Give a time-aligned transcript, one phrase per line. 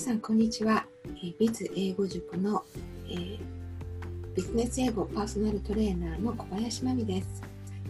[0.00, 2.64] さんこんにちは、えー、ビズ英語塾の、
[3.06, 3.38] えー、
[4.34, 7.42] ビジネス英語パーソナルトレーナーの小林真美です、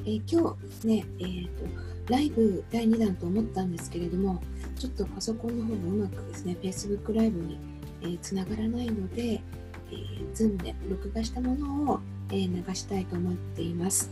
[0.05, 1.65] えー、今日ね、えーと、
[2.13, 4.43] ライブ第2弾と思ったんですけれども
[4.77, 7.39] ちょっとパソコンの方がうまくですね Facebook ライブ
[8.05, 12.01] につな、えー、がらないので、えー、Zoom で録画したものを、
[12.31, 14.11] えー、流したいと思っています、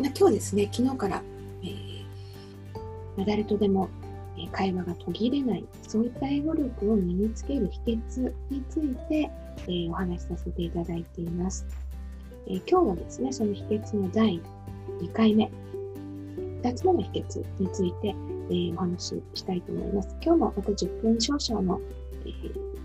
[0.00, 1.22] えー、今日ですね昨日から、
[1.62, 3.88] えー、誰とでも
[4.52, 9.30] 会話が途切れない、そういった英語力を身につける秘訣について、
[9.68, 11.66] え、お話しさせていただいています、
[12.46, 14.40] え、今日はですね、その秘訣の第
[15.00, 15.50] 2回目、
[16.62, 18.14] 2つ目の秘訣について、
[18.50, 20.16] え、お話ししたいと思います。
[20.22, 21.80] 今日もまた10分少々の、
[22.24, 22.30] え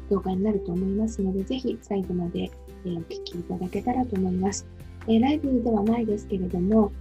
[0.10, 2.52] 動画になると思いますので、ぜひ最後まで、
[2.86, 4.66] えお聞きいただけたらと思います。
[5.08, 6.92] えライブではないですけれども、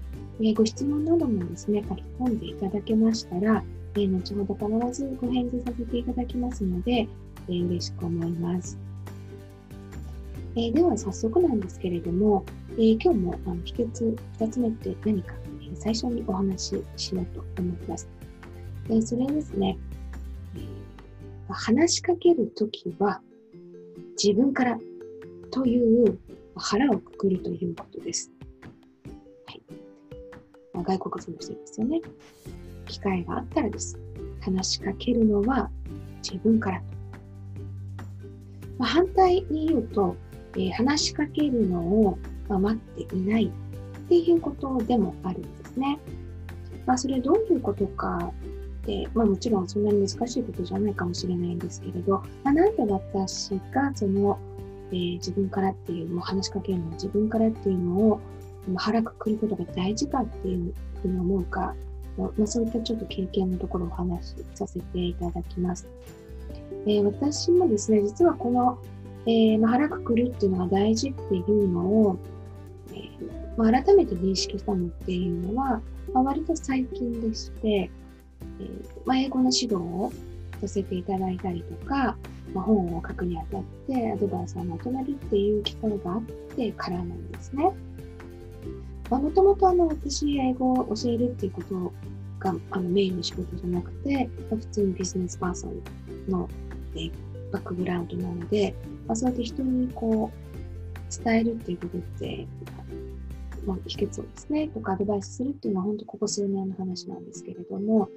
[0.41, 3.65] えご質問などもですね、書き込んでいただけましたら、
[3.97, 7.09] え、後ほど必ずご返事させていただきますので、
[7.49, 8.79] えー、嬉しく思います。
[10.55, 18.09] えー、では早速なんですけれども、えー、今日もあの秘訣2つ目って何か、えー、最初にお話ししようと思います。
[18.89, 19.79] えー、それですね、
[20.57, 20.65] えー、
[21.49, 23.23] 話しかけるときは
[24.23, 24.79] 自分から
[25.51, 26.19] という
[26.57, 28.31] 腹をくくるということです。
[29.47, 29.63] はい、
[30.85, 32.01] 外国人の人ですよね。
[32.93, 33.99] 機会があったらです。
[34.43, 35.71] 話しかけるのは
[36.23, 36.85] 自分からと。
[38.79, 40.17] まあ、反対に言うと、
[40.55, 45.99] えー、話しかけるのを、ま、待っていないっていうことでもあるんですね。
[46.85, 48.33] まあ、それどういうことか
[48.83, 54.39] って、まあ、もちろんそんなに難しいことじゃないかもしれないんですけれど、まあ、なんで私がその、
[54.91, 58.21] えー、自分からっていう、もう話しかけるのは自分からっていうのを
[58.77, 61.75] 腹くくることが大事かっていうふうに思うか
[62.47, 65.89] そういったちょっと経験のところをお話しさせていただきます。
[66.87, 68.79] えー、私もですね、実はこの、
[69.27, 72.19] えー、まあ、腹くくるっていうのが大事っていうのを、
[72.93, 75.81] えー、まあ、改めて認識したのっていうのは、
[76.13, 77.91] まあ、割と最近でして、え
[79.05, 80.13] ま英語の指導を
[80.61, 82.17] させていただいたりとか、
[82.53, 86.23] ま本を書くにあたってアドバイスをまとめるっていう機会があっ
[86.57, 87.73] てからなんですね。
[89.11, 91.93] もともと私英語を教えるっていうこと
[92.43, 96.49] があのメインの仕事じゃなくて、普通にビジネスパーソンの、
[96.97, 97.11] え
[97.53, 98.75] バックグラウンドなので、
[99.07, 102.47] まあ、そうやって人にこう伝えるっていうことって、
[103.67, 108.09] まあ、秘訣をですね、とかアドバイスするっていうのは本当ここ数年の話なんですけれども、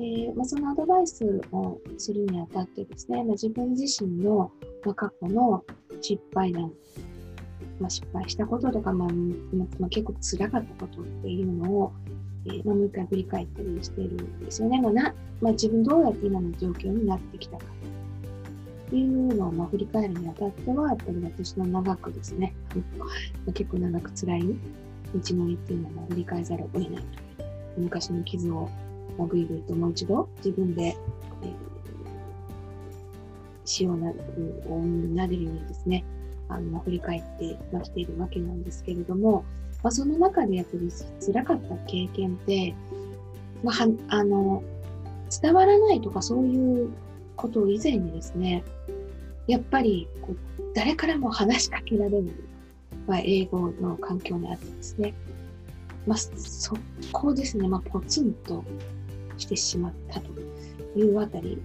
[0.00, 4.50] えーまあ、そのアドバイスをするにあたってですね、まあ、自分自身の、
[4.84, 5.62] まあ、過去の
[6.00, 6.72] 失敗談
[7.80, 9.08] まあ、失敗したこととか、まあ
[9.78, 11.92] まあ、結構辛かったことっていうのを、
[12.46, 14.80] えー、まあ、もう一回振り返ったりしてるんですよね。
[14.80, 17.64] まあなまあ、自分どうやって今の状況になってきたか
[18.88, 22.54] というのをまあ振り返るにあたっては、やっぱり私の長くですね、
[23.52, 27.24] 結構長く辛い道のりっていうのを振り返ざるを得ないと。
[27.76, 28.68] 昔の傷を、
[29.18, 30.96] まあ、ぐいぐいともう一度自分で、
[31.42, 34.12] えー、塩をな
[35.22, 36.04] なでるようにですね、
[36.48, 39.44] あの振り返ってきているわけなんですけれども、
[39.84, 40.88] まあ、その中でやっぱり
[41.20, 42.74] 辛かった経験って、
[43.62, 44.62] まあ、あの
[45.42, 46.90] 伝わらないとかそういう
[47.36, 48.64] ことを以前にですね
[49.46, 52.34] やっぱりこう誰からも話しかけられない、
[53.06, 55.12] まあ、英語の環境にあってですね、
[56.06, 56.76] まあ、そ
[57.12, 58.64] こですね、まあ、ポツンと
[59.36, 60.30] してしまったと
[60.98, 61.60] いうあたり、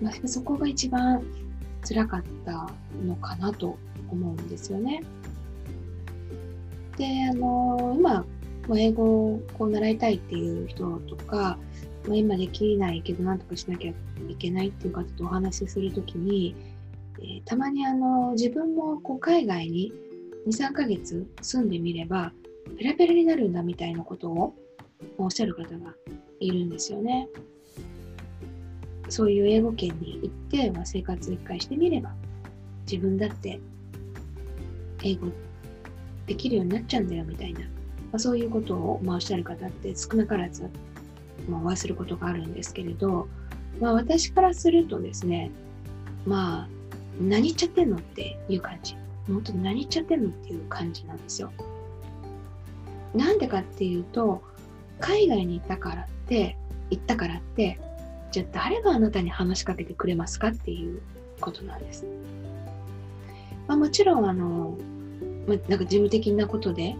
[0.00, 1.24] まあ、そこが一番
[1.86, 2.70] 辛かった
[3.04, 3.76] のかなと
[4.12, 5.02] 思うんですよね。
[6.96, 8.24] で、あの今、
[8.74, 11.58] 英語をこう習いたいっていう人とか、
[12.06, 13.92] まあ、今できないけど何とかしなきゃ
[14.28, 16.54] いけないっていう方とお話しするときに、
[17.20, 19.92] えー、たまにあの自分もこう海外に
[20.48, 22.32] 2、3ヶ月住んでみれば、
[22.78, 24.54] ペラペラになるんだみたいなことを
[25.18, 25.94] おっしゃる方が
[26.40, 27.28] いるんですよね。
[29.08, 32.14] そういう英語圏に行って、まあ、生活を一回してみれば、
[32.90, 33.60] 自分だって
[35.02, 35.28] 英語
[36.26, 37.66] できるようになっちゃうんだよみたいな、ま
[38.14, 40.68] あ、そういうことを、まあ、おっしゃる方って少なからず、
[41.48, 43.28] まあ、お会いすることがあるんですけれど、
[43.80, 45.50] まあ、私からするとですね、
[46.26, 46.68] まあ、
[47.20, 48.96] 何言っちゃってんのっていう感じ。
[49.26, 51.52] 本当に何言っちゃってんのっていう感じなんですよ。
[53.14, 54.42] なんでかっていうと、
[55.00, 56.56] 海外に行ったからって、
[56.90, 57.78] 行ったからって、
[58.30, 61.00] じゃあ誰があなたに話しかけてくれますかっていう
[61.40, 62.06] ことなんです。
[63.66, 64.76] まあ、もちろんあの、
[65.46, 66.96] まあ、なんか事務的なことで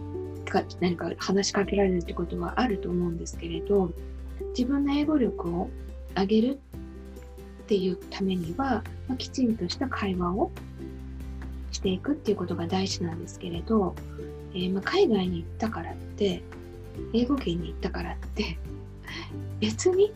[0.79, 3.91] 何か話しかけられるってことはあると思うんですけれど
[4.57, 5.69] 自分の英語力を
[6.15, 6.59] 上げる
[7.63, 10.51] っていうためには、まあ、きちんとした会話を
[11.71, 13.93] していくっていうことが大事なんですけれど、
[14.53, 16.41] えー、まあ、海外に行ったからって
[17.13, 18.57] 英語圏に行ったからって
[19.59, 20.13] 別に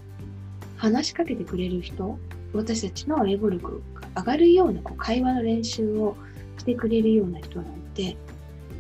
[0.78, 2.18] 話しかけてくれる人
[2.54, 6.16] 私たちの英語力が上がるようなこう会話の練習を
[6.58, 8.18] してくれるような人なんて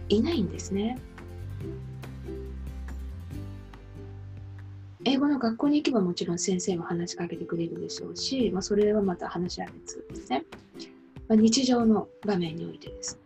[0.09, 0.97] いないんですね。
[5.03, 10.45] 英語の学校に行けばもちろん先生も話しかけてくれるでしょうし、まあ、それはまた話は別ですね。
[11.27, 13.19] まあ、日常の場面においてです。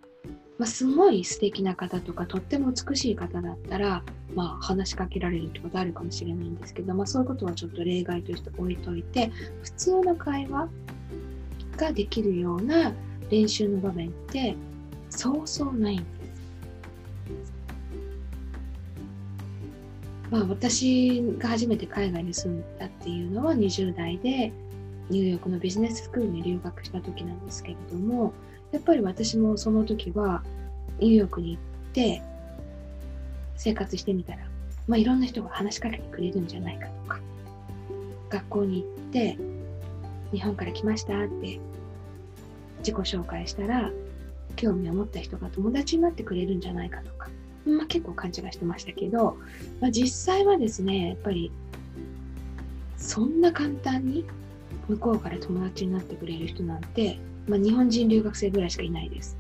[0.58, 4.04] まあ、すごい素敵な方とかとっても美しい方だったら、
[4.34, 9.32] まあ、話しかけられるってことあるかもしれないんですけど、まあ、そういうことはちょっと例外として置いといて
[9.64, 10.70] 普通の会話
[11.76, 12.94] ができるような
[13.30, 14.56] 練習の場面って
[15.16, 16.36] そうそうないんです。
[20.32, 24.52] まあ、私が初めて海外に住んだっていうのは20代で
[25.10, 28.34] ニューヨークのビジネススクールに留学した時なんですけれども
[28.72, 30.44] やっぱり私もその時は
[31.00, 31.62] ニューヨークに行っ
[31.94, 32.22] て
[33.56, 34.40] 生活してみたら、
[34.88, 37.20] まあ、いろんな人が話しかけてくれるんじゃないかとか
[38.30, 39.38] 学校に行って
[40.32, 41.60] 日本から来ましたって
[42.80, 43.92] 自己紹介したら
[44.56, 47.30] 興味を持った人が友達になってくれるんじゃないかとか、
[47.66, 49.38] まあ、結構勘違いしてましたけど、
[49.82, 51.52] まあ、実際はですねやっぱり
[52.98, 54.26] そんな簡単に
[54.88, 59.36] 向こうから友達になってくれる人なんて、まあ、日本人留学生ぐらいしかいないです。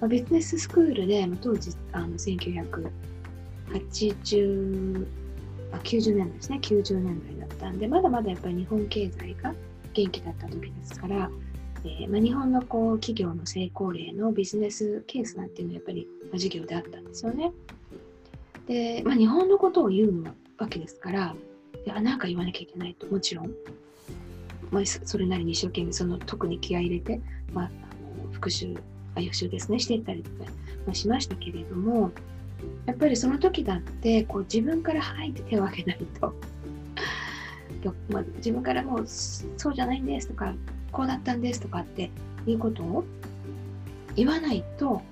[0.00, 5.06] まあ、ビジネススクールで、まあ、当時あの1980
[5.72, 9.54] あ90年代ですね90年代だったんでまだまだやっぱり日本経済が
[9.92, 11.30] 元気だった時ですから、
[11.84, 17.52] えーまあ、日本のこう企業の成功例のビジネスケースなんていうのはやっぱり、まあ、授業であったんですよね。
[18.66, 20.24] で、まあ、日本のことを言う
[20.58, 21.34] わけですから
[21.86, 23.06] いやなんか言わなきゃいけないと。
[23.06, 23.50] もちろん、
[24.70, 27.20] まあ、それなりに一生懸命その特に気合い入れて、
[27.52, 27.68] まあ、あ
[28.26, 28.74] の復習
[29.14, 29.78] あ予習ですね。
[29.78, 30.50] していったりとか、
[30.86, 32.12] まあ、しましたけれども
[32.84, 36.34] やっぱりその時だってこう自分から「はい」って手を挙げないと。
[38.10, 40.54] まあ、自分からもうそうじゃないんですとか
[40.92, 42.10] こうだったんですとかって
[42.46, 43.04] いうことを
[44.16, 45.02] 言わないと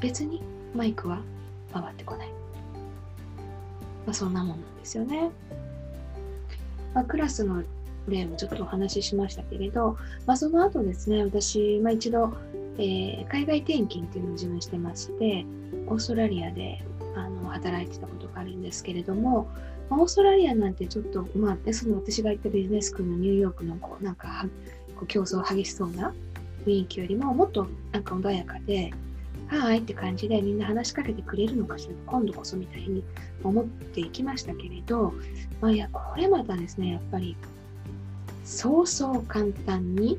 [0.00, 0.42] 別に
[0.74, 1.20] マイクは
[1.72, 2.28] 回ってこない、
[4.06, 5.30] まあ、そんなもんなんですよね。
[6.94, 7.62] まあ、クラスの
[8.08, 9.96] 例もちょっとお話ししましたけれど、
[10.26, 12.32] まあ、その後ですね、私、まあ、一度、
[12.78, 15.44] えー、海外転勤っていうのを自分してまして、
[15.86, 16.82] オーストラリアで
[17.14, 19.48] あの働いてたことがあるんですけれども、
[19.88, 24.46] ま、オーストラリアなんてちょっと、まあ、その私が行ったビジネスクールのニューヨークのこうなんか
[25.00, 26.12] こう競争激しそうな
[26.66, 28.92] 雰囲気よりももっとなんか穏やかで、
[29.48, 33.02] はいって感じでみんな話しかけてくれるのかしら今度こそみたいに
[33.42, 35.14] 思っていきましたけれど、
[35.60, 37.36] まあ、いやこれまたですねやっぱり
[38.44, 40.18] そうそう簡単に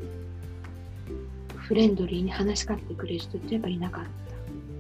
[1.56, 4.04] フレンドリーに話しかけてくれる人ってやっぱりいなかっ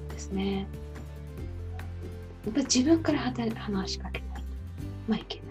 [0.07, 0.67] たですね。
[2.45, 4.47] やっぱ自分から話しかけないと、
[5.07, 5.50] まあ、いけな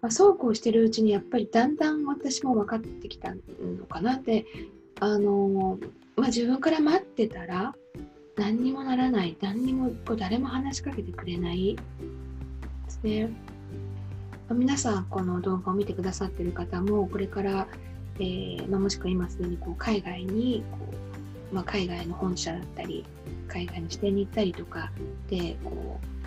[0.00, 4.46] まあ、そうこうしてるうちにやっぱりだんだん私も分かってきたのかなって、
[5.00, 5.78] あの
[6.16, 7.74] まあ、自分から待ってたら
[8.36, 9.36] 何にもならない。
[9.40, 11.76] 何にもこう誰も話しかけてくれない。
[11.76, 11.82] で
[12.88, 13.30] すね。
[14.50, 17.66] 皆さんこの動画を見てくださってる方もこれから、
[18.18, 20.78] えー、まあ、もしくは今すでにこう海外にこ
[21.52, 23.04] う、まあ、海外の本社だったり
[23.46, 24.90] 海外の支店に行ったりとか
[25.28, 26.17] でこう、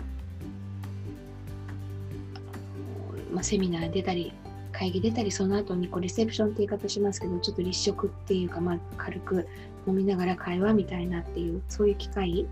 [3.32, 4.32] まあ、セミナー出たり
[4.72, 9.46] 会議出たりその後にこうリセプションって言い方しますけどちょっと立食っていうか、まあ、軽く
[9.86, 12.46] 飲みながら会話みたいなっていうそういう機会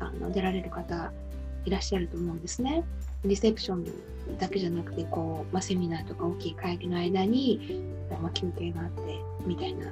[0.00, 1.12] あの出られる方
[1.64, 2.84] いらっしゃると思うんですね。
[3.24, 3.84] リセプション
[4.38, 7.82] だけじゃなくてこう、まあ、セミナーとか大きい会議の間に、
[8.22, 9.86] まあ、休憩があってみたいな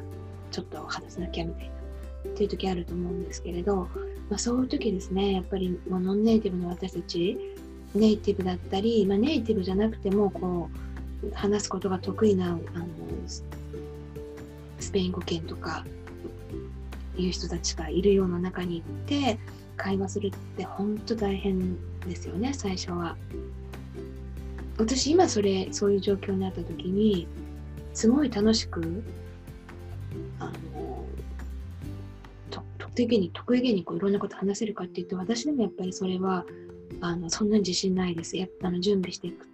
[0.52, 3.88] ちょっと話さなきゃみたいなっていう時あると思うんですけれど、
[4.30, 7.36] まあ、そういう時ですねやっぱりノンネイティブの私たち
[7.94, 10.68] ネイティブだったり、まあ、ネイティブじゃなくてもこ
[11.22, 12.58] う話すことが得意なあの
[13.26, 15.84] スペイン語圏とか
[17.16, 19.38] いう人たちがいるような中に行って
[19.76, 23.16] 会話するって本当大変ですよね最初は。
[24.78, 27.26] 私今それそういう状況になった時に
[27.94, 29.02] すごい楽しく
[30.38, 31.06] あの
[32.50, 36.44] 得意げに得意げにこういろんなこと話せるかっていうと私でもやっぱりそれは
[37.00, 38.36] あのそんなに自信ないです。
[38.36, 39.48] やっぱあの準備していく。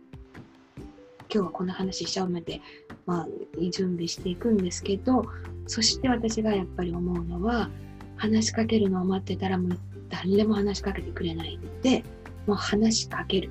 [1.32, 2.60] 今日はこんな話しちゃうまで、
[3.06, 3.28] まあ、
[3.70, 5.24] 準備していくんですけど
[5.66, 7.70] そして私がやっぱり思うのは
[8.16, 9.78] 話しかけるのを待ってたらもう
[10.10, 12.04] 誰でも話しかけてくれないので
[12.46, 13.50] もう話しかける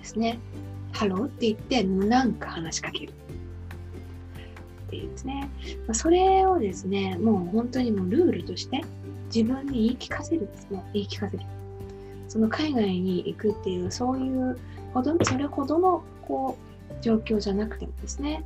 [0.00, 0.40] ですね。
[0.90, 3.12] ハローって言ってなんか話しかける。
[4.88, 5.48] っていうですね、
[5.86, 8.82] まあ、それをですねもう本当にもうルールとして
[9.34, 10.84] 自分に言い聞かせるですね。
[10.92, 11.44] 言い聞かせる。
[12.32, 14.58] その海外に行くっていうそういう
[14.94, 16.56] ほどそれほどのこ
[16.90, 18.42] う状況じゃなくてもですね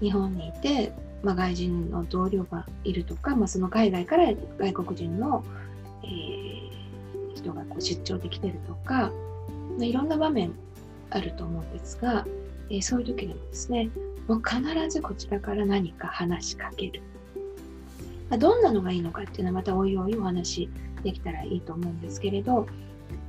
[0.00, 5.44] 日本にいて、まあ、外人の同僚がいるとか、まあ、その海外から外国人の、
[6.02, 9.12] えー、人がこう出張できてるとか、
[9.78, 10.50] まあ、いろんな場面
[11.10, 12.26] あると思うんですが、
[12.68, 13.90] えー、そういう時にもですね
[14.26, 17.00] もう必ずこちらから何か話しかける。
[18.30, 20.68] ま、どんなのがいいのかっていうのはまたおいおいお話
[21.02, 22.66] できたらいいと思うんですけれど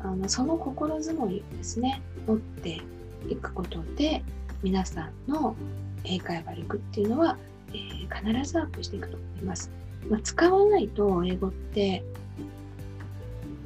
[0.02, 2.82] あのその心づもりをですね持って
[3.28, 4.24] いくことで
[4.64, 5.56] 皆さんの
[6.04, 7.38] 英会話力っていうのは、
[7.70, 9.72] えー、必ずアップしていくと思います。
[10.10, 12.04] まあ、使わないと英語って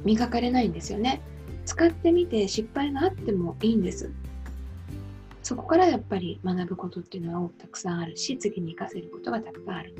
[0.04, 1.20] 磨かれないんですよね。
[1.64, 4.10] 使ってみて失敗があってもいいんです。
[5.42, 9.94] そこからやっぱり学ぶことっていうのはたくさんあるし、次に活かせることがたくさんある。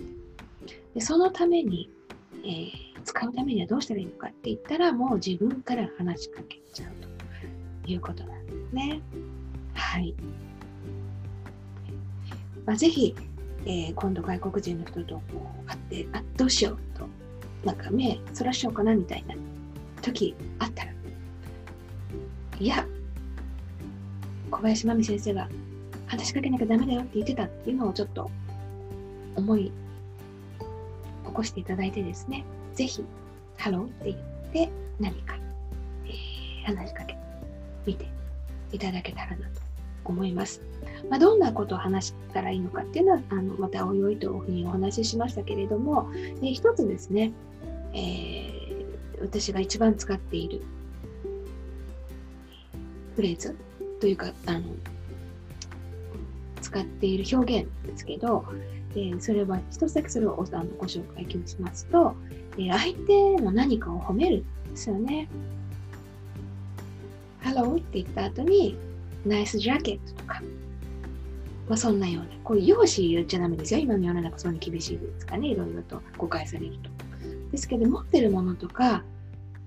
[0.94, 1.90] でそのために、
[2.44, 6.92] えー、使うためにはどうしたらいいのかって言ったら、もう自分から話しかけちゃう
[7.84, 9.00] ということなんですね。
[9.74, 10.14] はい。
[12.66, 13.14] まあ、ぜひ、
[13.66, 15.22] えー、今度外国人の人とこ
[15.64, 17.06] う会って、あ、どうしようと、
[17.64, 19.34] なんか目そらしようかなみたいな
[20.02, 20.92] 時あったら、
[22.58, 22.86] いや、
[24.50, 25.48] 小林真美先生が
[26.06, 28.30] 話しかけなきゃダメだよって言ってたっていうのをちょっと
[29.34, 29.72] 思い
[31.26, 33.04] 起こしていただいてですね、ぜひ、
[33.56, 34.16] ハローって言っ
[34.52, 35.36] て何か、
[36.06, 37.18] えー、話しかけて
[37.86, 38.06] みて
[38.72, 39.60] いただけたらなと
[40.04, 40.60] 思います。
[41.08, 46.10] まあ、どんなことを話したらいいのかっていうのは、あのまたおいおいというふうにお話ししましたけれども、
[46.42, 47.32] え一つですね、
[47.92, 50.62] えー、私が一番使っている
[53.16, 53.56] フレーズ
[54.00, 54.62] というか、あの
[56.60, 58.44] 使っている表現ですけど、
[58.96, 62.14] えー、それは一つだけそれをあのご紹介しますと、
[62.52, 65.28] えー、相手の何かを褒めるんですよね。
[67.42, 68.76] Hello って言った後に、
[69.26, 70.42] ナイスジャケットとか、
[71.68, 73.80] まあ、そんなような、こういう容姿言っちゃダメですよ。
[73.80, 75.48] 今の世の中そんな厳しいですかね。
[75.48, 76.90] いろいろと誤解されると。
[77.52, 79.04] ですけど、持ってるものとか、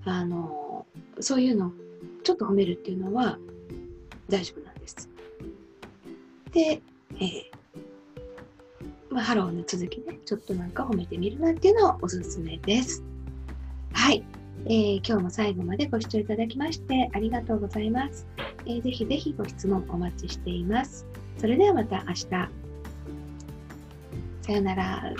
[0.04, 0.86] あの、
[1.20, 1.72] そういうの、
[2.24, 3.38] ちょっと褒めるっていうのは
[4.28, 5.08] 大丈夫なんです。
[6.52, 6.82] で、
[7.20, 7.57] えー、
[9.18, 13.02] まあ、ハローの続きね、ちょっとなんか褒めてみるなんていうのをおすすめです。
[13.92, 14.22] はい。
[14.66, 18.28] えー、今日も最後までご視聴いただきましてありがとうございます。
[18.64, 21.04] えー、ぜひぜひご質問お待ちしています。
[21.36, 22.26] それではまた明日。
[22.28, 22.38] さ
[24.52, 25.12] ようなら。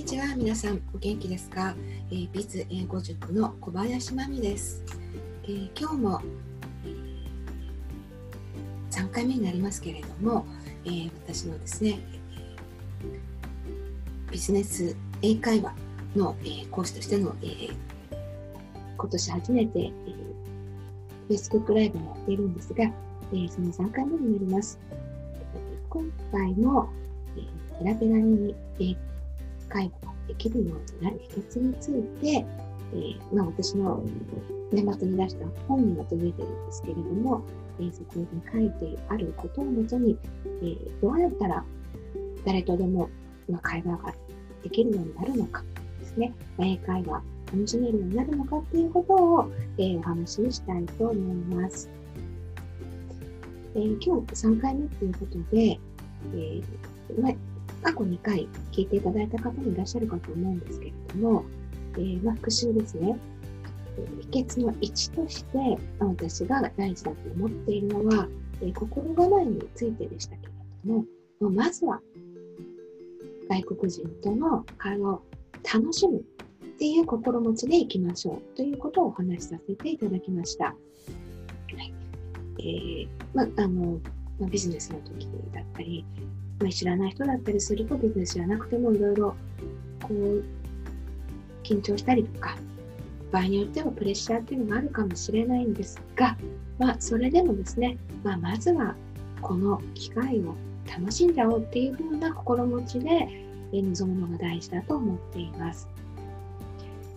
[0.00, 0.34] にちは。
[0.34, 1.74] 皆さんお元気ですか、
[2.10, 4.82] えー、ビズ英語塾の小林真美です、
[5.44, 6.22] えー、今日も、
[8.90, 10.46] 3回目になりますけれども、
[10.86, 12.00] えー、私のですね
[14.30, 15.74] ビジネス英会話
[16.16, 17.74] の、えー、講師としての、えー、
[18.96, 24.80] 今年初めて、えー、Facebook ライブもやっているんですが、えー、その3回目になります。
[25.90, 26.88] 今回も、
[27.36, 27.42] え、
[27.84, 28.96] ペラペラに英
[29.70, 32.46] 会話ができるようになる秘訣について、
[32.92, 34.04] えー、まあ、私の
[34.72, 37.42] 年末に出した本にまとめてるんですけれども、
[37.78, 40.18] えー、そこに書いてあることをもとに、
[40.62, 41.64] えー、どうやったら
[42.44, 43.08] 誰とでも、
[43.48, 44.14] まあ、会話が
[44.62, 45.64] できるようになるのか
[46.00, 47.22] ですね、英会話
[47.52, 51.88] 楽しめるようになるのかっていうことを、えー、お話ししたいと思います。
[53.74, 55.78] えー、今日3回目ということで、
[56.34, 56.62] えー
[57.20, 57.32] まあ、
[57.82, 61.44] 過去2回聞いていただいた方もいらっしゃるかと思うんですけれども、
[61.94, 63.18] えー、まあ、復習ですね。
[64.30, 65.58] 秘訣の1として、
[65.98, 68.28] ま、私が大事だと思っているのは、
[68.62, 70.52] えー、心構えについてでしたけれ
[70.84, 71.04] ども、
[71.40, 72.00] ま、まずは
[73.48, 75.22] 外国人との会話を
[75.74, 76.22] 楽しむっ
[76.78, 80.66] ていう心持ちでいきましょうということをお話しさせていただきました。
[80.66, 81.92] はい
[82.58, 84.00] えーまあの
[84.38, 86.04] ま、ビジネスの時だったり、
[86.60, 89.34] まあ、知らない人だったりするとビジネスじゃなくてもいろいろ
[90.02, 90.44] こう
[91.62, 92.56] 緊張したりとか
[93.32, 96.36] 場合によってはプレッシャーっていうのがあるかもしれないんですが、
[96.78, 98.94] まあ、それでもですね、まあ、まずは
[99.40, 100.54] この機会を
[100.86, 103.28] 楽しんじゃおうっていう風な心持ちで
[103.72, 105.88] 臨むのが大事だと思っています。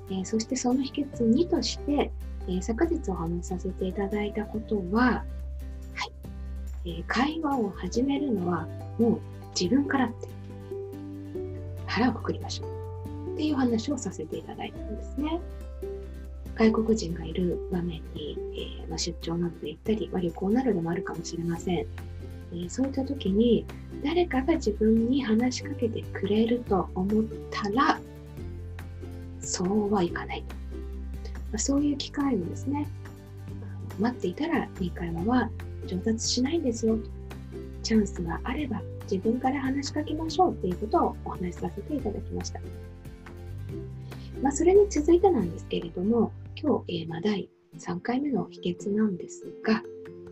[0.09, 2.11] えー、そしてその秘訣2として、
[2.47, 5.23] えー、昨日お話しさせていただいたことは、
[6.85, 8.67] えー、会話を始めるのは
[8.99, 9.19] もう
[9.59, 10.27] 自分からって
[11.85, 15.39] 腹をくくりましょうっていう話をさせていただいたんですね。
[16.55, 21.77] 外国人がいる場面に、えー、ま、出張などで行ったり、まあ、旅行などでもあるかもしれません。
[21.79, 23.65] えー、そういった時に
[24.03, 27.99] 誰かが自分に話しかけてくれると思ったら
[29.39, 30.55] そうはいかないと。
[31.33, 32.87] まあ、そういう機会をですね、
[33.99, 35.49] 待っていたらいい会話は
[35.87, 36.97] 上達しないんですよ。
[37.81, 42.61] チャンスがあれば自分から話しかけましょうっていうことをお話しさせていただきました。
[44.41, 49.81] まあ、それに続いてなんですけれども、今日、えー、まあ、第3回目の秘訣なんですが、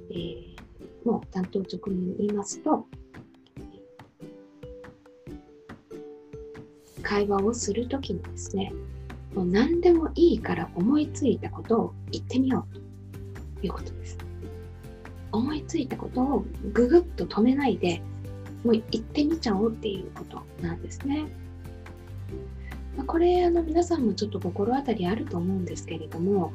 [0.10, 0.56] えー、
[1.06, 2.86] もう担当直入に言いますと、
[7.02, 8.74] 会話をするときにですね、
[9.34, 14.18] もう何でもいいから思いついたことを言ってみようということです。
[15.32, 18.02] 思いついたことをぐぐっと止めないで、
[18.64, 21.28] もう言ってみちゃおうっていうことなんですね。
[22.98, 26.52] ま、これあの皆さんもちょっと心当たりあると思うんですけれども、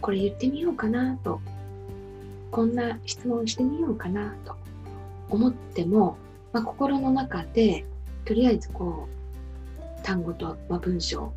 [0.00, 1.40] これ言ってみようかなと、
[2.50, 4.56] こんな質問してみようかなと
[5.28, 6.16] 思っても、
[6.52, 7.84] まあ、心の中で
[8.24, 11.32] とりあえずこう単語と、まあ、文章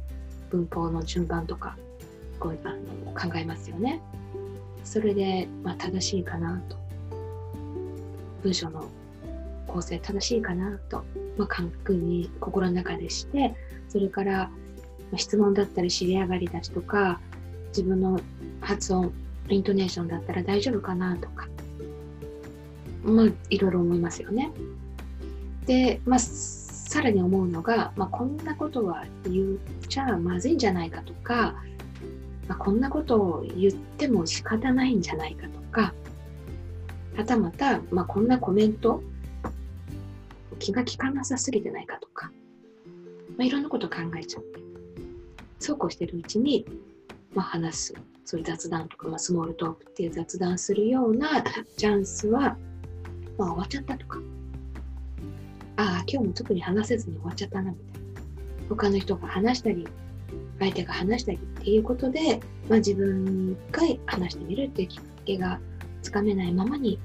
[0.49, 1.77] 文法の順番とか
[2.39, 4.01] こうあの考えますよね。
[4.83, 6.77] それで、まあ、正しいかなと。
[8.43, 8.89] 文章の
[9.67, 11.03] 構成正しいかなと、
[11.37, 13.55] まあ、確認心の中でして
[13.87, 14.51] それから、
[15.15, 17.21] 質問だったり知り上がりだしとか
[17.67, 18.19] 自分の
[18.61, 19.13] 発音
[19.49, 21.47] イントネーションだったら大丈夫かなとか。
[23.03, 24.51] まあいろいろ思いますよね。
[25.65, 31.55] で、まあさらに思うのが、まあ、こんなことは言っちゃまずいんじゃないかとか、
[32.47, 35.93] まあ、こんなことを言っても仕方ないんじゃないかとか
[37.15, 39.01] はたまた、まあ、こんなコメント
[40.59, 42.31] 気が利かなさすぎてないかとか、
[43.37, 44.59] まあ、いろんなこと考えちゃって
[45.59, 46.65] そうこうしてるうちに、
[47.33, 47.93] まあ、話す
[48.25, 51.43] そういう雑談とか、まあ、スモールトークっていう雑談するような
[51.77, 52.57] チャンスは、
[53.37, 54.19] まあ、終わっちゃったとか
[55.75, 58.09] ああ、今日も特に話せずに終わっちゃったな、みたいな。
[58.69, 59.87] 他の人が話したり、
[60.59, 65.59] 相手が話したりっていうことで、まあ、自分が話してみるっていうきっかけが
[66.01, 66.99] つかめないままに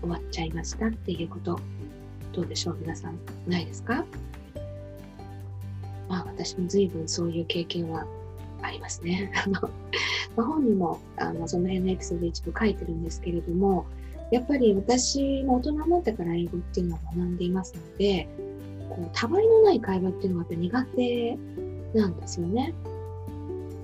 [0.00, 1.58] 終わっちゃいましたっていうこと、
[2.32, 4.04] どうでしょう皆さん、ないですか？
[6.08, 8.06] まあ私も随分そういう経験は
[8.62, 9.32] ありますね。
[9.44, 9.68] あの、
[10.36, 13.84] ま、本にもあのその辺のエピソード一部書いてるんですけれども、
[14.30, 18.28] やっぱり私も大人になってから英語っていうのを学んでいますので、
[18.88, 21.38] こう、たわいのない会話っていうのがやっぱ苦手
[21.94, 22.72] なんですよね。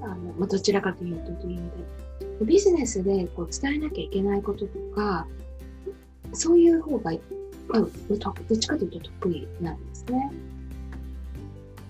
[0.05, 1.57] あの、まあ、どちらかというとという
[2.41, 2.45] で。
[2.45, 5.27] ビジネスでこう伝えなきゃいけないこととか、
[6.33, 7.13] そういう方が、
[7.69, 7.87] まあ、ど
[8.55, 10.33] っちかというと得意なんですね。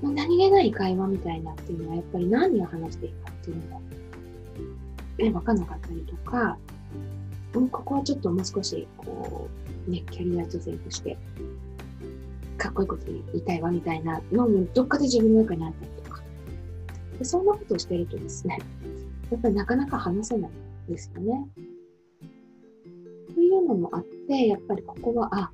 [0.03, 3.81] まあ、何気ない会話みたいなっていうのはやっぱり何を話していいかっていうのが、
[5.19, 6.59] え、わかんなかったりとか、
[7.53, 9.49] ここはちょっともう少し、こ
[9.87, 11.17] う、ね、キャリア女性として、
[12.59, 15.94] かっこいいこと言いたいわみたいなのも、どっかで自分の中にあったりとか。
[17.19, 18.59] でそんなことをしているとですね、
[19.31, 21.49] やっぱりなかなか話せないんですよね。
[23.35, 25.53] というのもあって、やっぱりここは、あ、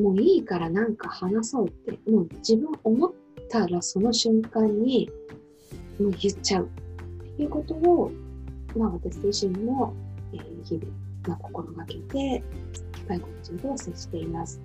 [0.00, 3.12] もういいからなんか話そうって、もう自分思っ
[3.48, 5.10] たらその瞬間に
[5.98, 8.10] もう言っちゃうっていうことを、
[8.76, 9.94] まあ私自身も、
[10.32, 12.42] えー、日々まあ、心がけて
[13.06, 14.60] 外国人と接しています。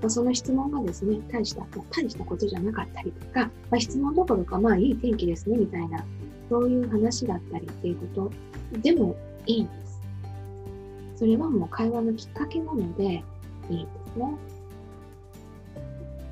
[0.00, 6.04] まあ、その質問がですね、大した、大したことじゃなかったりとか、まあ、質問どころか、まあいい天気ですね、みたいな、
[6.48, 8.30] そういう話だったりっていうこ
[8.72, 9.14] とでも
[9.46, 10.00] いいんです。
[11.16, 14.34] それはもう会話のきっかけなのでいいんですね。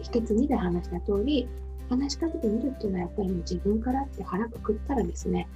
[0.01, 1.47] 秘訣2で話した通り、
[1.91, 5.47] 話しかけてみるっていうのはやっぱり自分からって腹くくったらですね、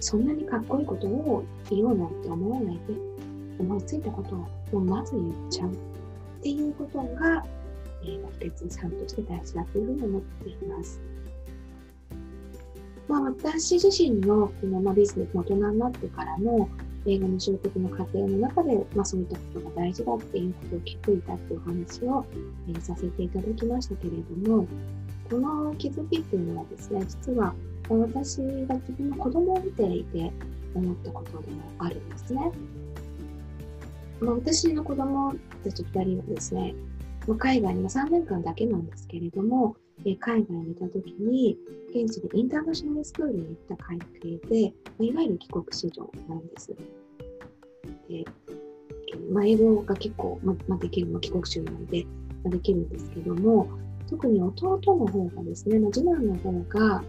[0.00, 2.80] そんなにかっこいいことを言おうなんて思わないで、
[3.60, 5.70] 思いついたことをもうまず言っちゃう
[6.42, 7.44] っていうことが、
[8.02, 11.00] えー、秘訣さんとして大事だというふうに思っています。
[13.08, 16.68] まあ、私自身のこの、まあ、ビジネス大人になってからの
[17.06, 22.26] 英語の習得の過程の中で、まあ、そういったことが大事だっていうことを気づいたっていう話を、
[22.68, 24.10] えー、させていただきましたけれ
[24.44, 24.66] ども、
[25.30, 27.54] この気づきっていうのはですね、実は
[27.88, 30.32] 私が自分の子供を見ていて
[30.74, 32.50] 思ったことでもあるんですね。
[34.20, 36.74] まあ、私の子供たち2人はですね、
[37.38, 41.56] 海外に3年間だけなんですけれども、え海外にいた時に、
[41.90, 46.74] 現地でインターナショナルスクールに行った関係で、まいわゆる帰国子女なんです。
[48.08, 48.24] で
[49.30, 52.06] まあ、英語が結構、ままできる、まあ、帰国子女なので、
[52.42, 53.68] まできるんですけども、
[54.08, 57.04] 特に弟の方がですね、ま、次男の方が、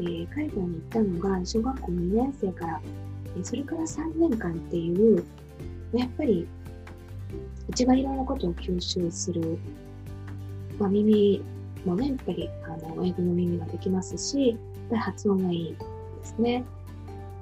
[0.00, 2.80] えー、海外に行ったのが小学校2年生から、
[3.38, 5.24] え、それから3年間っていう、
[5.92, 6.46] やっぱり
[7.68, 9.58] 一番いろんなことを吸収する、
[10.78, 11.42] まあ、耳
[11.84, 14.58] もね、やっぱりあの英語の耳ができますし、
[14.94, 16.64] 発音がいいですね。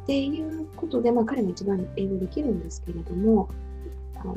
[0.05, 3.49] っていうことで、まあ、彼も一番英語できるんですけれども、
[4.17, 4.37] あの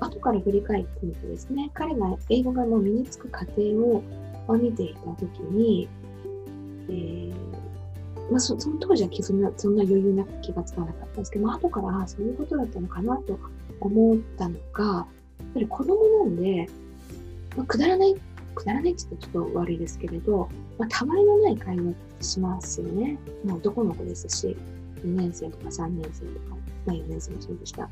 [0.00, 4.02] 後から振り返ってみてですね、彼が英語がもう身につく過程を、
[4.60, 5.88] 見ていたときに、
[6.88, 7.32] えー
[8.30, 13.38] まあそ、の当時はそんなそんな余裕なく気がつかなかったんですけど、まあ、後からああそういうことだったのかなと
[13.82, 15.06] 思ったのが、やっ
[15.54, 16.68] ぱり子供なんで、
[17.56, 18.14] まあ、くだらない、
[18.54, 23.18] くだらないって言ってちょっと悪いですけれど、まあ、たわいのない会話しますよね。
[23.44, 24.56] もう男の子ですし、
[25.04, 27.88] 2年生とか3年生とか、まあ、4年生もそうでした。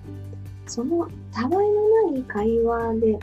[0.67, 3.19] そのたわいのない会話で、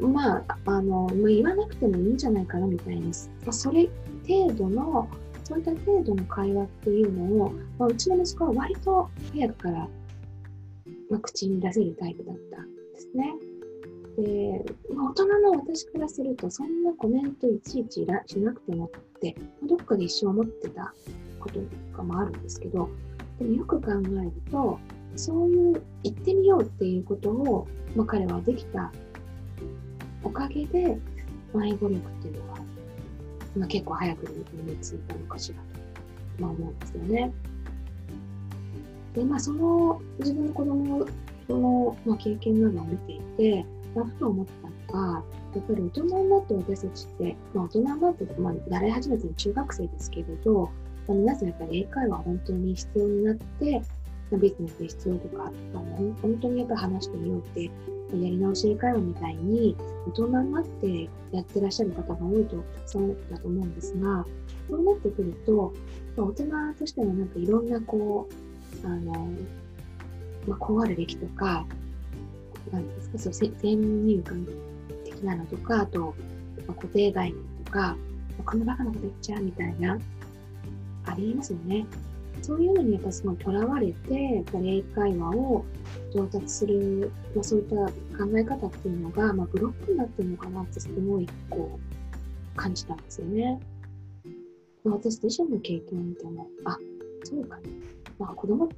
[0.00, 3.10] まあ、あの、まあ、言わなくてもいいんじゃないかなみたいな、ま
[3.48, 3.88] あ、それ
[4.26, 5.08] 程度の、
[5.44, 9.88] そういった程度の会話っていうのを、まあ、うちの息子は割と早くから、
[11.10, 13.34] まあ、口に出せるタイプだったんですね。
[14.16, 14.64] で、
[14.94, 18.90] まあ、大人の私からすると、そんなコメントいちいちしなくてもっ
[19.20, 20.94] てま、どっかで一生思ってた
[21.40, 21.66] ことと
[21.96, 22.88] かもあるんですけど、
[23.38, 24.78] でもよく考えると、
[25.16, 28.92] そういう行ってみようっていうことを、まあ、彼はできた
[30.22, 30.98] おかげで、
[31.52, 32.58] まあ、英語力っていうのは、
[33.56, 37.32] まあ、結構早く身についたのかしらと、まあ、思うんですよね。
[39.16, 41.06] で、まあ、その自分の子供
[41.48, 45.24] の、まあ、経験などを見ていて、まあ、ふと思ったのが、
[45.54, 50.70] やっぱり大人になって私たちって、まあ、大人になって、まあ、習い始めてる中学生ですけれど、
[51.08, 53.82] まあ、皆さんやっぱり英会話は本当に必要になって、
[54.32, 56.14] ビジネスで必要とか、あの？
[56.20, 57.70] 本当にやっぱり話してみようって、や
[58.12, 59.76] り直し英会話みたいに
[60.08, 64.24] 大人になってやってらっしゃる方が多いとたくさんだと思うんですが、
[64.68, 65.72] そうなってくると、
[66.16, 66.44] まあ大人
[66.76, 68.34] としてはなんかいろんなこう、
[68.84, 69.28] あの、
[70.46, 71.66] まあ、こうあるべきとか、
[72.72, 74.46] なんですか、そう先入観
[75.04, 76.14] 的なのとか、あと、
[76.66, 77.96] まあ、固定概念とか、
[78.44, 79.98] このバカなこと言っちゃうみたいな、
[81.06, 81.86] ありえますよね。
[82.42, 85.64] そういうのにやっぱすごいとらわれて、やっぱり英会話を
[86.12, 91.78] 上達する、まあ、そういった考え方っていうのが、まあ、ブロックになってるのかなってすごいこ
[92.54, 93.58] う感じたんですよね。
[94.84, 96.78] 私自身の経験を見ても、あ、
[97.24, 97.58] そうか、
[98.18, 98.68] まあ、子供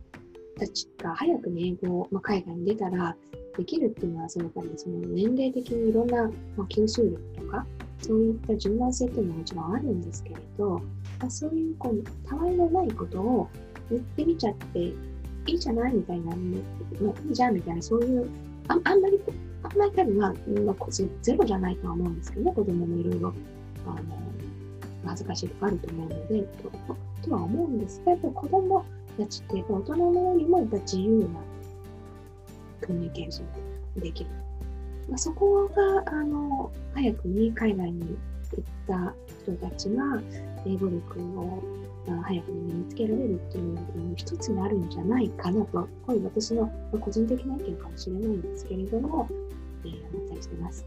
[0.59, 3.17] たちが早く英語を、まあ、海外に出たら
[3.57, 6.25] できるっていうのは、そのやっぱりその年齢的にいろんな、
[6.57, 7.67] まあ、吸収力とか、
[8.01, 10.81] そういった柔軟性っていうのはもちろんあるんですけれど、
[11.21, 13.49] まあそういうこうたわいのないことを
[13.91, 14.79] 言ってみちゃって
[15.47, 16.37] いいじゃないみたいな、まあ、
[17.27, 18.29] いいじゃんみたいな、そういう、
[18.69, 19.21] ああんまり、
[19.63, 23.33] あんまり多分、まあ、まあ、ゼロじゃないとは思うんですけどね、子供もいろいろ、
[23.87, 23.99] あの、
[25.07, 26.71] 恥ずかしいとかあると思うので、と
[27.23, 28.85] とは思うんですけど、子供
[29.19, 31.27] たちって大人のよりもやっぱ自由な
[32.87, 33.45] コミュニケーショ
[33.99, 34.31] ンできる。
[35.09, 38.17] まあ、そこが、あの、早くに海外に
[38.53, 40.21] 行った人たちが
[40.67, 41.63] 英語力を
[42.23, 49.29] 早くに身につけられるっていうのも一つにあるんじゃないかなと、こういう私の個人的な意見かもしれないんですけれども、
[49.85, 50.87] えー、思ったりしてます。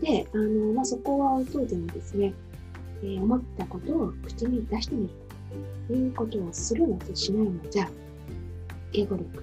[0.00, 2.34] で、あのまあ、そこは置いといてもですね、
[3.02, 5.14] えー、思ったことを口に出してみる
[5.90, 7.88] いうことをするのとしないのじゃ、
[8.92, 9.42] 英語力、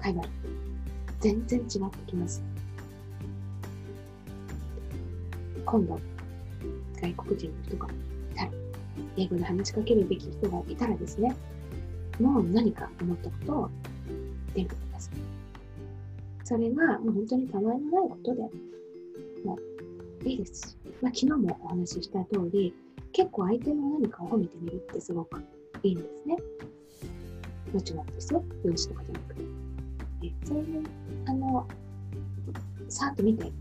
[0.00, 0.28] 会話力、
[1.20, 2.42] 全然違ってきます。
[5.64, 5.98] 今度、
[7.00, 7.90] 外国人の人がい
[8.36, 8.50] たら、
[9.16, 11.34] 英語で話しかけるべき人がいたらですね、
[12.20, 13.70] もう何か思ったことを
[14.54, 15.14] 言ってみてください。
[16.44, 18.42] それがもう本当にたわいのないことで
[19.44, 19.58] も
[20.24, 22.74] ういいですし、まあ、昨日もお話しした通り、
[23.14, 25.40] 結構相手の何かを褒めてみるってすごく
[25.84, 26.36] いいんですね。
[27.72, 28.44] もちろんですよ。
[28.64, 29.42] 容姿とかじゃなくて。
[30.26, 30.82] えそういう、
[31.26, 31.66] あの、
[32.88, 33.52] さーっと見て、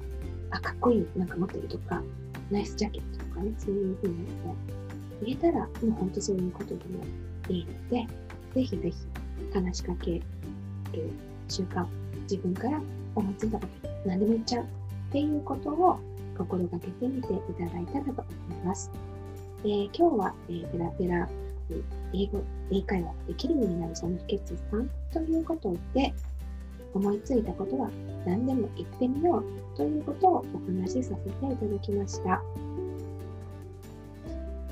[0.50, 2.02] あ、かっこいい、なんか持ってるとか、
[2.50, 4.16] ナイスジャケットとかね、そういうふうに
[5.24, 7.04] 言えたら、もう本当そういうことでも
[7.50, 8.08] いいので、
[8.56, 8.96] ぜひぜひ
[9.54, 10.24] 話しかける
[11.48, 11.86] 習慣、
[12.24, 12.82] 自分から
[13.14, 14.68] 思いついたこと、何でも言っちゃうっ
[15.12, 16.00] ていうことを
[16.40, 18.90] 心がけてみていただいたらと思います。
[19.64, 21.30] えー、今日は、えー、ペラペラ
[22.14, 26.14] 英語、英会話できるようになるその秘訣3ということで、
[26.94, 27.90] 思いついたことは
[28.26, 32.42] 何でも言ってみようということをお話しさせていただきました。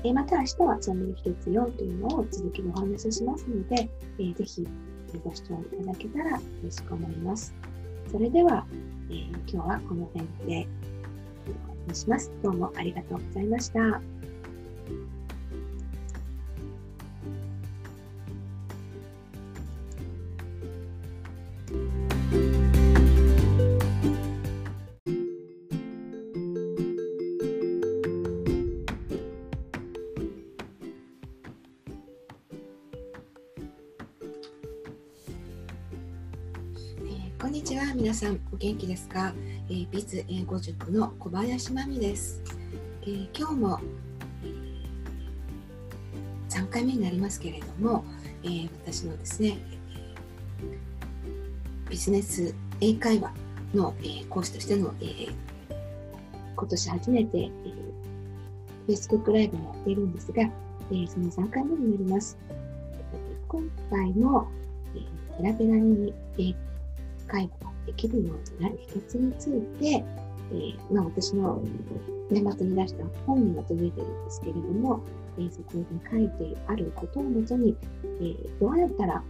[0.04, 4.66] えまた明日はその秘訣4というのを続きでお話ししますので、えぜひ
[5.24, 7.54] ご視聴いただけたら嬉しく思います。
[8.10, 8.66] それでは、
[9.10, 10.66] えー、今日はこの辺で
[11.46, 12.30] お願いします。
[12.42, 14.00] どうもありがとうございました。
[37.42, 37.92] こんにちは。
[37.94, 39.34] 皆さんお元気ですか、
[39.68, 42.40] えー、ビズ英語塾の小林真美です、
[43.02, 43.80] えー、今日も、
[46.72, 48.04] 回目になりますけれども、
[48.42, 49.58] えー、私のですね
[51.88, 53.32] ビジネス英会話
[53.74, 55.32] の、えー、講師としての、えー、
[56.56, 62.38] 今年初めて、えー、Facebook ライブをやっているんですが、えー、その3回目になります。
[63.48, 64.48] 今回も、
[64.94, 66.54] えー、ペラペラに英
[67.28, 70.04] 会話ができるようになる秘訣について、
[70.52, 71.62] えー、まあ、私の
[72.30, 75.00] 年末に出した本にまとめてるんですけれども、
[75.38, 79.22] えー、そこに書いてあることをもとに、えー、どうやったら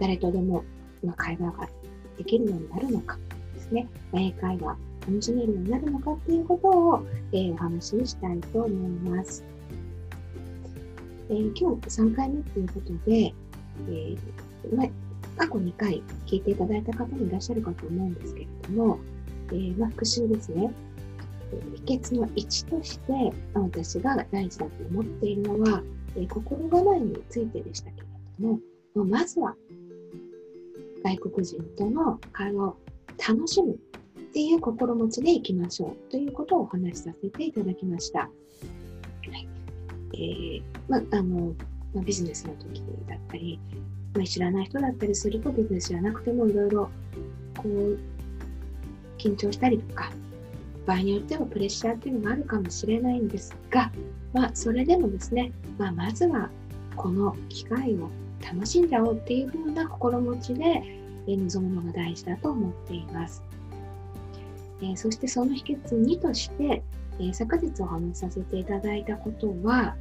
[0.00, 0.64] 誰とでも、
[1.04, 1.68] ま会話が
[2.16, 3.18] できるようになるのか
[3.54, 9.44] ですね、英会話楽しめるようになるのかっていうことを、えー、お話ししたいと思います。
[11.30, 13.34] えー、今日3回目ということで、
[13.88, 14.18] えー
[14.74, 14.84] ま
[15.36, 18.98] 過去2回聞いていただいた方もいらっしゃるかと思うんですけれども、
[19.50, 20.72] えー、ま、復習ですね。
[21.86, 23.12] 秘訣の1として
[23.54, 25.82] 私が大事だと思っているのは、
[26.16, 28.06] え、心構えについてでしたけれ
[28.40, 28.60] ども、
[28.94, 29.54] もまずは
[31.04, 32.76] 外国人との会話を
[33.26, 33.76] 楽しむっ
[34.32, 38.20] ていう心持ちでいきましょうということをお話しさせていただきました。
[38.20, 38.28] は
[39.36, 39.48] い
[40.14, 41.54] えーまあの
[41.94, 43.58] ま、ビジネスの時だったり、
[44.14, 46.90] まあ、知らない人だったりするとビジネスじゃなくてもいろいろ
[47.56, 47.98] こう
[49.18, 50.10] 緊張したりとか
[50.88, 53.92] 場合によってはプレッシャーっていうのがあるかもしれないんですが、
[54.32, 56.48] まあ、それでもですね、まあ、まずは
[56.96, 58.08] この機会を
[58.40, 60.82] 楽しんじゃおうっていう風な心持ちで
[61.26, 63.42] 臨むのが大事だと思っています。
[64.80, 66.82] えー、そしてその秘訣2として、
[67.18, 69.96] えー、昨日お話しさせていただいたことは、は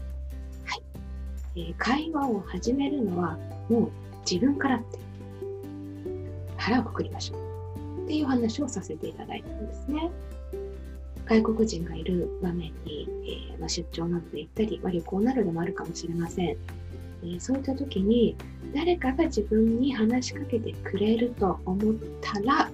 [1.56, 3.92] いえー、会話を始めるのはもう
[4.30, 5.00] 自分からって
[6.56, 10.10] 腹をくくりましょうっていう話をさせていただいたんですね。
[11.30, 16.50] 外国人がいる場面に、えー、まあ、出張などで行ったり、まあ、旅行などでもあるかもしれません。
[16.50, 18.36] えー、そういった時に
[18.74, 22.70] 誰かが自分に話しかけてくれると思ったら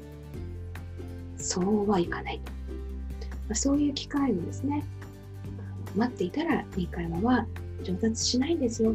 [1.38, 4.84] そうはいかないと、まあ、そういう機会をですね
[5.96, 7.46] 待っていたら英会話は
[7.84, 8.94] 上達しないんですよ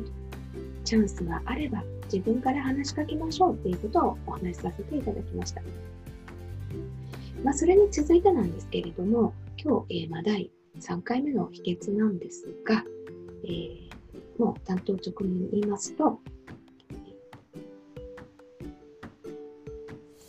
[0.84, 5.62] チャンスがあれば自分から話しかけましょうっていうことをお話しさせていただきました。
[7.44, 12.84] まあ、それに続いてなんですけれども、今日、えー、まあ、第3回目の秘訣なんですが、
[13.44, 13.90] えー、
[14.38, 16.20] もう担当直入に言いますと、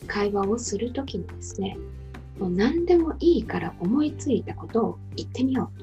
[0.07, 1.77] 会話をするときにですね、
[2.39, 5.79] もう何でもいいから思いついたことを言ってみよう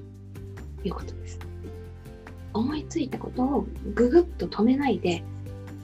[0.83, 1.39] ということです。
[2.53, 5.23] 思いついたことをぐぐっと止めないで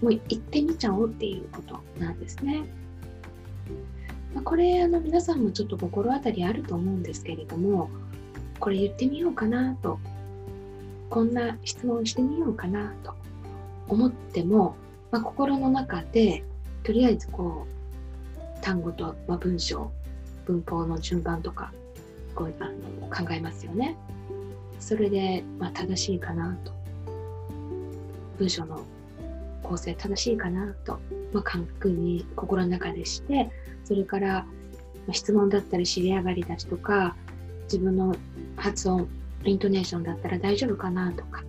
[0.00, 2.64] もう言ってみちゃおうっていうことなんですね。
[4.44, 7.90] これあの皆さんもちょっと心当たりあると思うんですけれども
[8.58, 9.98] これ言ってみようかなと。
[11.12, 13.14] こんな質問してみようかなと
[13.86, 14.76] 思っても、
[15.10, 16.42] まあ、心の中で
[16.84, 19.92] とりあえずこう単語と、まあ、文章
[20.46, 21.70] 文法の順番とか
[22.34, 23.98] こうあの考えますよね。
[24.80, 26.72] それで、まあ、正しいかなと。
[28.38, 28.80] 文章の
[29.62, 30.98] 構成正しいかなと、
[31.34, 33.50] まあ、確認心の中でして
[33.92, 34.46] それから、
[35.12, 37.16] 質問だったり知り上がりだしとか
[37.64, 38.14] 自分の
[38.56, 39.08] 発音
[39.44, 41.42] イントネーションだったら大丈夫かなとか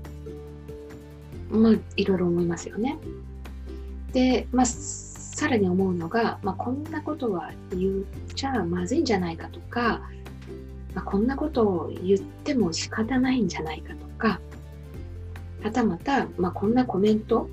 [1.52, 2.98] まあいろいろ思いますよね。
[4.12, 10.02] で、まあ、さらに思うのが、まあ、こんなことは言っちゃまずいんじゃないかとか
[10.94, 14.40] まあ、こんなことを言っても仕方ないんじゃないかとか、
[15.64, 17.50] はたまた、まあ、こんなコメント、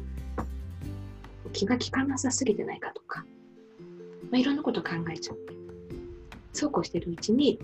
[1.52, 2.99] 気が利かなさすぎてないかと、
[4.30, 5.54] まあ、いろんなこと考えちゃって、
[6.52, 7.58] そうこうしてるうちに、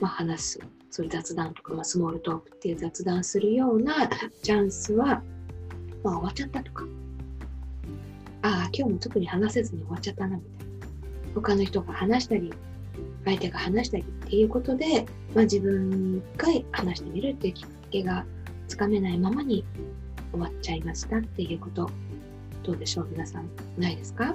[0.00, 0.60] まあ、話す、
[0.90, 4.08] そういう雑談とか、まあ、スモールトークっていう雑談するような
[4.42, 5.22] チャンスは、
[6.02, 6.84] まあ、終わっちゃったとか、
[8.42, 10.72] ああ、今日も特に話せずに終わっちゃったな、みたいな。
[11.34, 12.52] 他の人が話したり、
[13.24, 18.24] 相手が話したりっていうことで、まあ、自分が話してみるっていうきっかけが
[18.68, 19.64] つかめないままに
[20.32, 21.88] 終わっちゃいましたっていうこと。
[22.64, 23.48] どうでしょう皆さん。
[23.78, 24.34] ないですか？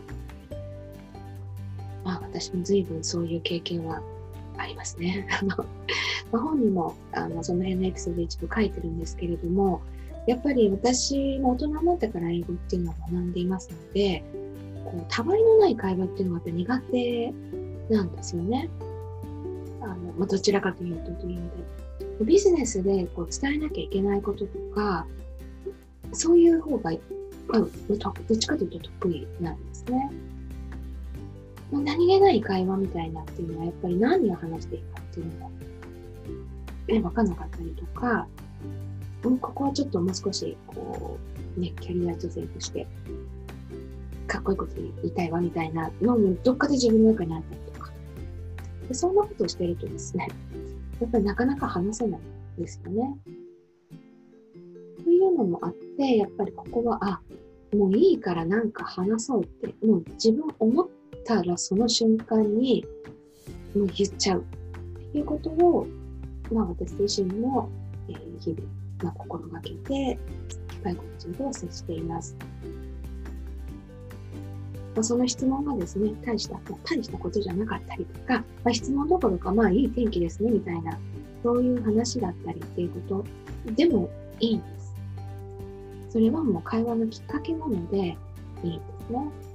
[2.07, 4.01] まあ私も随分そういう経験は
[4.57, 5.27] ありますね。
[6.31, 9.81] まあ、本にもあのその辺のエピソード一部書いてるんですけれども
[10.25, 14.23] やっぱり私も大人になってから英語っていうのを学んでいますので
[14.85, 17.33] こうたわいのない会話っていうのがやっぱ苦手
[17.89, 18.69] なんですよね。
[19.81, 22.25] あのまあ、どちらかというとという意味で。
[22.25, 25.05] ビジネスでこう伝えなきゃいけないこととか
[26.13, 26.91] そういう方が、
[27.47, 27.67] まあ、ど
[28.33, 30.11] っちかというと得意なんですね。
[31.71, 35.51] 何気ない会話みたいなっていうのはやっぱり何を話していいかっていうのが、
[36.87, 38.27] ね、分かんなかったりとか、
[39.23, 41.17] うん、ここはちょっともう少しこ
[41.57, 42.87] う、ね、キャリア女性として
[44.27, 47.91] かっこいいこと言いたいわみたいなのもどっかで自分の中にあったりとか
[48.87, 50.27] でそんなことをしてるとですね
[51.01, 52.21] やっぱりなかなか話せない
[52.59, 53.17] んですよね。
[55.03, 57.21] というのもあってやっぱりここはあ
[57.75, 60.87] もういいからなんか話そうってもう自分思っ
[61.27, 62.85] たらその瞬間に
[63.75, 65.85] もう言っちゃうっていうことを、
[66.51, 67.69] まあ、私自身も、
[68.07, 68.63] えー、日々、
[69.03, 70.17] まあ、心がけて
[70.83, 72.35] 外国人と接しています。
[74.95, 80.97] まあ、その質問がですね、大した、大したことじゃなかったりとか、まあ、質問どころか、まあいい天気ですね、みたいな、
[81.43, 83.23] そういう話だったりっていうこ
[83.65, 84.09] とでも
[84.39, 84.95] いいんです。
[86.09, 88.17] それはもう会話のきっかけなので
[88.63, 89.46] いいんですね。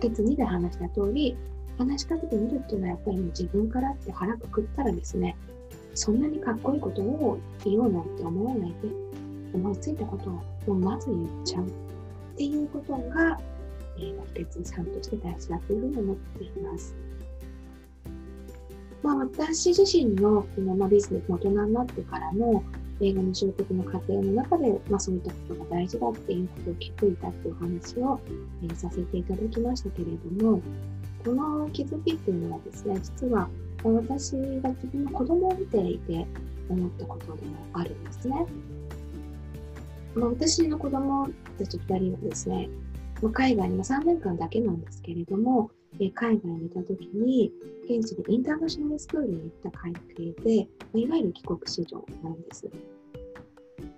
[0.00, 1.36] 秘訣2で話した通り、
[1.78, 5.36] 話しかけてみるっていうのはやっぱり自分からって腹くくったらですね、
[5.94, 8.76] そんなにかっこいいことを言おうなんて思わないで、
[9.52, 11.70] 思いついたことをまず言っちゃうっ
[12.36, 13.38] ていうことが、
[13.98, 16.94] えー、秘訣3として大事だというふうに思っています。
[19.02, 22.62] まあ、私自身のこの、まあ、ビジネス大人になってからの
[23.00, 28.20] 英語の習得の過程の中で、まあ、そういったことが大事だっていうことを気づいたっていう話を、
[28.62, 30.60] えー、させていただきましたけれども、
[31.24, 33.48] この気づきっていうのはですね、実は
[33.82, 36.26] 私が自分の子供を見ていて
[36.68, 38.46] 思ったことでもあるんですね。
[40.14, 42.68] まあ、私の子供たち2人はですね、
[43.22, 47.52] まあ、海外に3年間だけなんですけれども、え海外にいた時に、
[47.84, 52.68] 現地でインターナショナルスクールに行った関係で、いわゆる帰国子女なんです。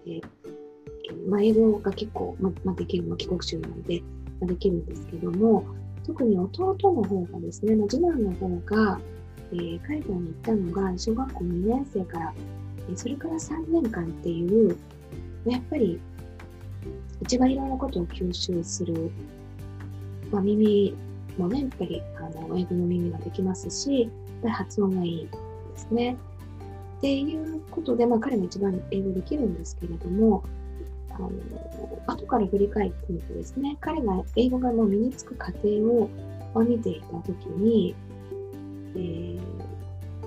[0.04, 0.20] で
[1.28, 4.02] まあ、英語が結構、まま、できるの帰国子女なので、
[4.40, 5.64] ま、できるんですけども、
[6.04, 9.00] 特に弟の方がですね、ま、次男の方が、
[9.52, 12.34] えー、海外に行ったのが小学校2年生から、
[12.88, 14.76] えー、それから3年間っていう
[15.46, 16.00] やっぱり
[17.20, 19.10] 一番いろんなことを吸収する、
[20.30, 20.94] ま、耳
[21.38, 24.10] もね、やっぱりあの英語の耳ができますし、やっ
[24.42, 26.16] ぱり発音がいいですね。
[27.02, 30.44] っていうことで、まあ、彼も一番英語できるんですけれども、
[31.10, 31.30] あの
[32.06, 36.08] 後から振り返ってみてですね、彼が英語がもう身につく過程を、
[36.54, 37.96] 見ていたときに、
[38.94, 39.40] えー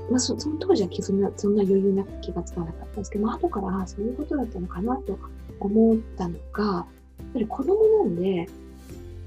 [0.10, 5.18] まあそ、その当時はそんなそんな余裕なく気がつかなかったんですけど、まあ、後からそういうことだったのかなと
[5.62, 6.86] 思ったのが、やっ
[7.34, 8.50] ぱり子供なんで、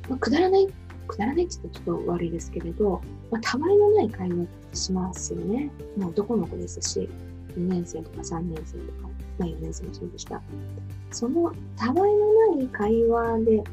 [0.08, 0.68] まあ、くだらない、
[1.06, 5.70] くだらないって言ったらちょっと悪いですけれど、まあ、たわいのない会話しますよね。
[5.96, 7.08] まあ、男の子ですし、
[7.56, 9.08] 2年生とか3年生とか、
[9.38, 10.42] まあ、4年生もそうでした。
[11.10, 13.64] そのたわいのない会話で、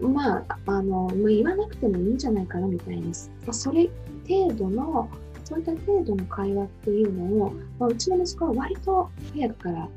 [0.00, 3.08] まあ、あの、ま、言わなくてもいいんじゃないかなみたいな、
[3.46, 3.88] ま、それ
[4.28, 5.10] 程度の
[5.50, 9.88] そういった程度の会話っていうのを、まあ、うちの息子は割と早くから、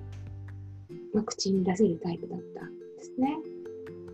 [1.14, 3.38] まあ、口に出せるタイプだったんですね。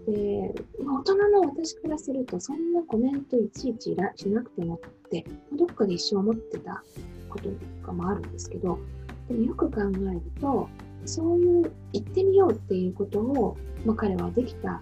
[0.06, 6.84] で、まあ、大人の私からすると、そんなコメントいちいちしなくてもって、どっかで一生思ってた
[7.30, 8.80] こととかもあるんですけど、
[9.28, 10.70] でもよく考えると、
[11.06, 14.82] そういう行ってみようっていうことを、まあ、彼はできた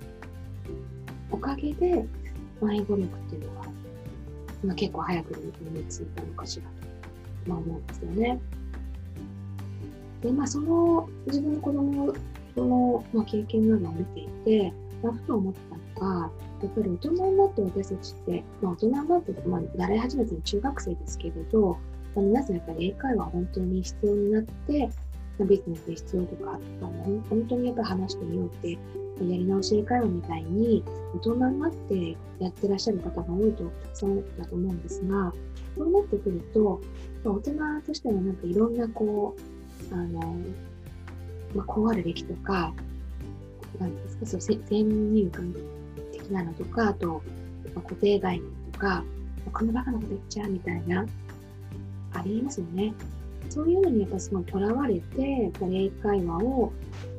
[1.31, 2.06] おかげで、
[2.60, 3.67] まあ、英語力っていうのは
[4.63, 8.39] まあ、結構早く身についたのかしらと、まあ、思うんですよね。
[10.21, 12.13] で、まあ、その自分の子供
[12.56, 15.54] の、まあ、経験などを見ていて、ふと思っ
[15.98, 16.31] たのが、
[16.63, 21.77] やっぱり大人になって私たちって、まあ、大人になって、まあ、習い始めて中学生ですけれど、
[22.21, 24.89] あ、皆さんやっぱり英会話本当に必要になって、
[25.39, 26.91] まあ、ビジネスで必要とか、まあ、
[27.29, 28.77] 本当にやっぱ話してみようってや
[29.19, 30.83] り直し英会話みたいに
[31.15, 35.33] 大人になってやってらっしゃる方が多いとたくさんだと思うんですが
[35.75, 36.81] そうなってくると
[37.23, 37.51] 大人
[37.85, 39.35] としてのなんかいろんなこ
[39.91, 40.19] うあの、
[41.55, 42.73] まあ、こうあるべきとか
[43.79, 45.55] 何ですかそう先入観
[46.11, 47.21] 的なのとかあと、
[47.75, 49.03] まあ、固定概念とか
[49.51, 51.05] このバカなこと言っちゃうみたいな
[52.19, 52.93] ありえますよね。
[53.49, 56.71] そういうのにやっぱすごいとらわれて、英会話を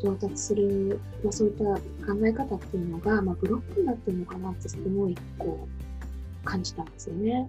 [0.02, 5.66] 上達する、まあ、そういった考え方っていうのが、まあ、ブロックになってるのかなってすごいこ
[6.42, 7.48] う感じたんですよね。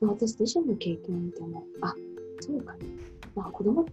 [0.00, 1.94] まあ、私自身の経験を見ても、あ、
[2.40, 2.74] そうか、
[3.34, 3.86] まあ、子供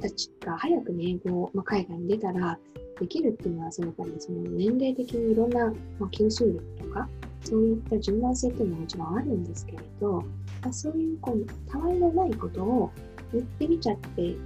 [0.00, 2.58] たちが早くね、英語、まあ、海外に出たら
[2.98, 5.66] できるっていうのは、そのやっぱりその年齢的にいろんな、
[5.98, 7.08] まあ、吸収力とか、
[7.42, 10.24] そういった柔軟性っていうのはもちろんあるんですけれど、
[10.64, 12.90] まあ、そういうこうたわいのないことを
[13.32, 14.36] 言ってみちゃってい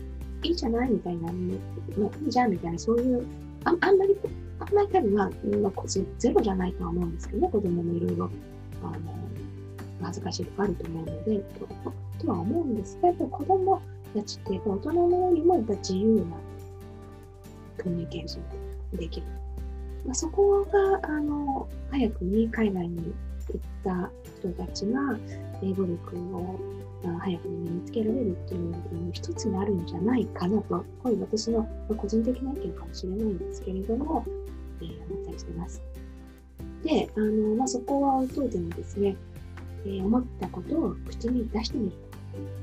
[0.43, 3.25] いじゃないみたいな、まあ、いいじゃんみたいな、そういう
[3.65, 4.17] ああんまり、
[4.61, 5.31] あんまり多分、まあ、
[5.63, 5.73] まあ、
[6.19, 8.31] ゼロじゃないとは思うんですけどね、子供もいろいろ、
[10.01, 11.69] 恥ずかしいとかあると思うので、と
[12.19, 13.81] とは思うんですけど、子供
[14.15, 16.37] たちって大人のよりもやっぱ自由な
[17.83, 18.43] コミュニケーション
[18.93, 19.27] ができる。
[20.05, 23.13] まあ、そこが、あの、早くに海外に
[23.53, 25.19] 行った人たちが、
[25.63, 26.59] 英語力を
[27.21, 34.25] 早くに身につけられるっていうのも一つにあるんじゃないかなと、こういう私の個人的な意見かもしれないんですけれども、
[34.81, 35.83] えー、思ったりしてます。
[36.85, 39.17] で、あの、まあ、そこは置いといてもですね、
[39.85, 41.93] えー、思ったことを口に出してみる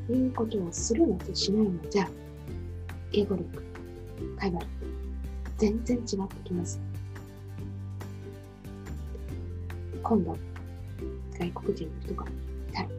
[0.08, 2.10] ということをするのとしないのじゃ、
[3.14, 3.64] 英語力、
[4.38, 4.68] 会話力、
[5.58, 6.80] 全然違ってきます。
[10.04, 10.38] 今度、
[11.40, 12.90] 外国人の人がいたら、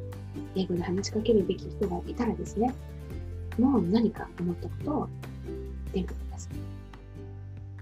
[0.55, 2.74] 英語で話しかけるべき人がいたらですね、
[3.59, 5.09] もう何か思ったことを
[5.93, 6.53] 言ってみてください。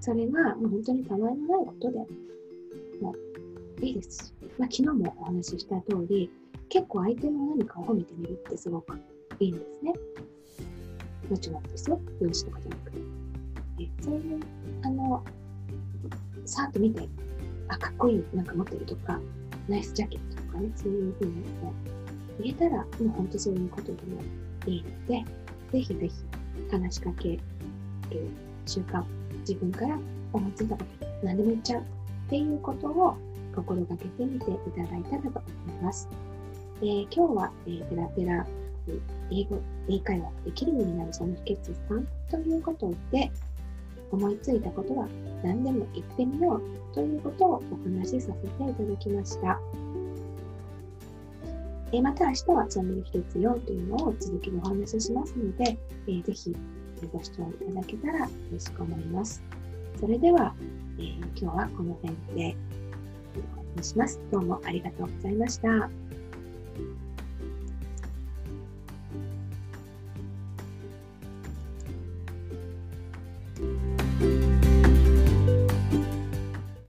[0.01, 1.99] それがもう本当にたわいのないことで
[3.01, 3.13] も
[3.81, 6.31] ういいですし、まあ、昨日もお話しした通り、
[6.69, 8.99] 結構相手の何かを褒めてみるってすごく
[9.41, 9.93] いいんですね。
[11.29, 12.01] もちろんですよ。
[12.21, 12.99] 容姿とかじゃなくて。
[14.03, 14.41] そういう、
[14.83, 15.25] あの、
[16.45, 17.09] さーっと見て、
[17.69, 19.19] あ、かっこいい、なんか持ってるとか、
[19.69, 21.33] ナイスジャケットかね、そういうふうに
[22.41, 24.23] 言えたら、もう本当そういうことでも
[24.67, 25.25] いいので、
[25.73, 26.13] ぜひぜひ
[26.71, 27.41] 話しかける
[28.67, 29.05] 習慣、
[29.41, 29.99] 自分から
[30.33, 31.85] 思いついたこと、何でも言っちゃうっ
[32.31, 33.17] ていうことを
[33.55, 36.09] 心がけてみていただいたらと思います。
[36.81, 38.47] えー、今日は、えー、ペラペラ
[39.31, 43.31] 英語、英会話できるようになるその秘訣3ということで、
[44.11, 45.09] 思いついたことは
[45.43, 49.59] 何でも言ってみようということをお話しさせていただきました。
[51.95, 55.79] えまた明日はチャンネル一つよというのを続きでお話ししますので、
[56.09, 56.55] えー、ぜひ
[57.13, 59.43] ご視聴いただけたら嬉しく思います。
[60.01, 60.55] それでは、
[60.99, 62.57] えー、今日はこの辺で
[63.77, 64.21] お話します。
[64.33, 65.89] どうもありがとうございました。